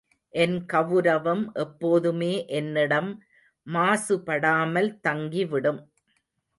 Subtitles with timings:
[0.33, 3.11] என் கவுரவம் எப்போதுமே என்னிடம்
[3.67, 5.81] மாசுபடாமல் தங்கிவிடும்.